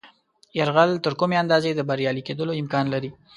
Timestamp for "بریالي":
1.89-2.23